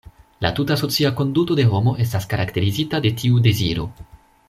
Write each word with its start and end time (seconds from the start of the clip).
La 0.45 0.51
tuta 0.59 0.77
socia 0.81 1.11
konduto 1.19 1.57
de 1.61 1.65
homo 1.75 1.95
estas 2.07 2.27
karakterizita 2.33 3.03
de 3.07 3.13
tiu 3.23 3.43
deziro. 3.51 3.87